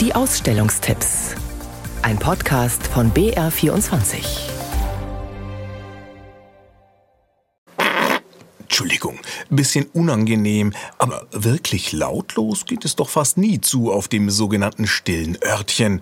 [0.00, 1.34] Die Ausstellungstipps.
[2.02, 4.48] Ein Podcast von BR24.
[8.60, 9.18] Entschuldigung,
[9.50, 15.36] bisschen unangenehm, aber wirklich lautlos geht es doch fast nie zu auf dem sogenannten stillen
[15.42, 16.00] Örtchen.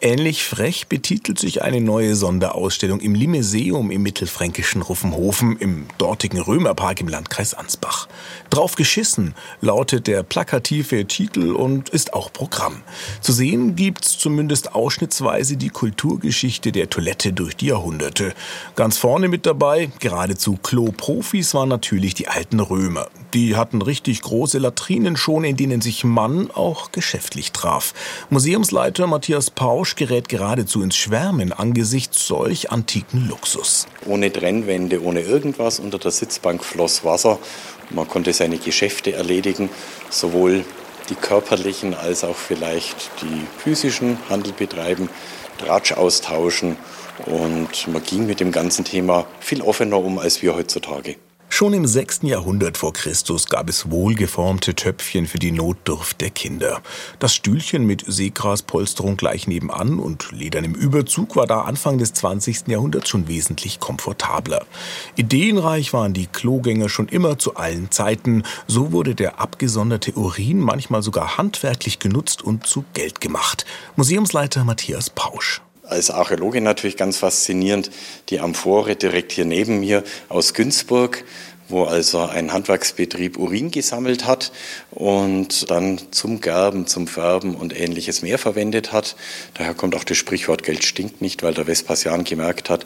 [0.00, 7.00] Ähnlich frech betitelt sich eine neue Sonderausstellung im Limeseum im mittelfränkischen Ruffenhofen im dortigen Römerpark
[7.00, 8.06] im Landkreis Ansbach.
[8.48, 12.82] Drauf geschissen lautet der plakative Titel und ist auch Programm.
[13.20, 18.34] Zu sehen gibt's zumindest ausschnittsweise die Kulturgeschichte der Toilette durch die Jahrhunderte.
[18.76, 23.08] Ganz vorne mit dabei, geradezu Klo-Profis, waren natürlich die alten Römer.
[23.34, 27.92] Die hatten richtig große Latrinen schon, in denen sich Mann auch geschäftlich traf.
[28.30, 33.86] Museumsleiter Matthias Pausch Rausch gerät geradezu ins Schwärmen angesichts solch antiken Luxus.
[34.04, 35.80] Ohne Trennwände, ohne irgendwas.
[35.80, 37.38] Unter der Sitzbank floss Wasser.
[37.88, 39.70] Man konnte seine Geschäfte erledigen,
[40.10, 40.66] sowohl
[41.08, 45.08] die körperlichen als auch vielleicht die physischen Handel betreiben,
[45.56, 46.76] Tratsch austauschen.
[47.24, 51.16] Und man ging mit dem ganzen Thema viel offener um als wir heutzutage.
[51.58, 52.20] Schon im 6.
[52.22, 56.80] Jahrhundert vor Christus gab es wohlgeformte Töpfchen für die Notdurft der Kinder.
[57.18, 62.68] Das Stühlchen mit Seegraspolsterung gleich nebenan und ledernem Überzug war da Anfang des 20.
[62.68, 64.66] Jahrhunderts schon wesentlich komfortabler.
[65.16, 68.44] Ideenreich waren die Klogänger schon immer zu allen Zeiten.
[68.68, 73.66] So wurde der abgesonderte Urin manchmal sogar handwerklich genutzt und zu Geld gemacht.
[73.96, 77.90] Museumsleiter Matthias Pausch als Archäologe natürlich ganz faszinierend
[78.28, 81.24] die Amphore direkt hier neben mir aus Günzburg,
[81.68, 84.52] wo also ein Handwerksbetrieb Urin gesammelt hat
[84.90, 89.16] und dann zum Gerben, zum Färben und ähnliches mehr verwendet hat.
[89.54, 92.84] Daher kommt auch das Sprichwort Geld stinkt nicht, weil der Vespasian gemerkt hat,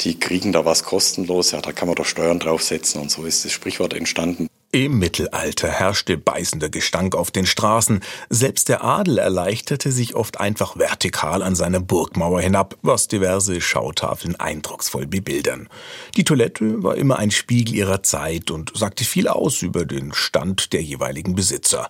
[0.00, 3.44] die kriegen da was kostenlos, ja, da kann man doch Steuern draufsetzen und so ist
[3.44, 4.48] das Sprichwort entstanden.
[4.74, 8.00] Im Mittelalter herrschte beißender Gestank auf den Straßen.
[8.28, 14.34] Selbst der Adel erleichterte sich oft einfach vertikal an seiner Burgmauer hinab, was diverse Schautafeln
[14.34, 15.68] eindrucksvoll bebildern.
[16.16, 20.72] Die Toilette war immer ein Spiegel ihrer Zeit und sagte viel aus über den Stand
[20.72, 21.88] der jeweiligen Besitzer.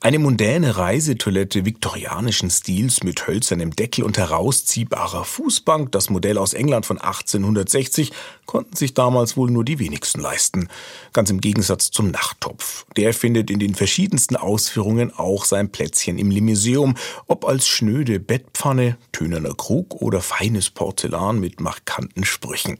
[0.00, 6.84] Eine mundäne Reisetoilette viktorianischen Stils mit hölzernem Deckel und herausziehbarer Fußbank, das Modell aus England
[6.84, 8.12] von 1860,
[8.44, 10.68] konnten sich damals wohl nur die wenigsten leisten.
[11.14, 12.84] Ganz im Gegensatz zum Nachttopf.
[12.96, 16.94] Der findet in den verschiedensten Ausführungen auch sein Plätzchen im Limuseum,
[17.26, 22.76] ob als schnöde Bettpfanne, tönerner Krug oder feines Porzellan mit markanten Sprüchen.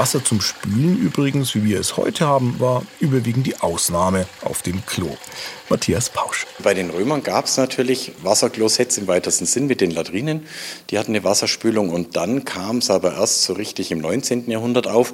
[0.00, 4.86] Wasser zum Spülen übrigens, wie wir es heute haben, war überwiegend die Ausnahme auf dem
[4.86, 5.10] Klo.
[5.68, 6.46] Matthias Pausch.
[6.62, 10.46] Bei den Römern gab es natürlich Wasserklosets im weitesten Sinn mit den Latrinen.
[10.88, 14.50] Die hatten eine Wasserspülung und dann kam es aber erst so richtig im 19.
[14.50, 15.12] Jahrhundert auf,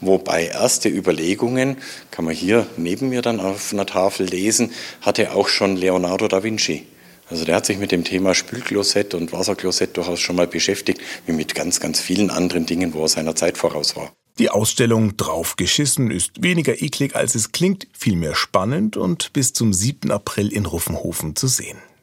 [0.00, 1.78] wobei erste Überlegungen,
[2.12, 4.70] kann man hier neben mir dann auf einer Tafel lesen,
[5.00, 6.86] hatte auch schon Leonardo da Vinci.
[7.28, 11.32] Also der hat sich mit dem Thema Spülklosett und Wasserklosett durchaus schon mal beschäftigt, wie
[11.32, 14.12] mit ganz, ganz vielen anderen Dingen, wo er seiner Zeit voraus war.
[14.38, 20.12] Die Ausstellung Draufgeschissen ist weniger eklig als es klingt, vielmehr spannend und bis zum 7.
[20.12, 21.78] April in Ruffenhofen zu sehen.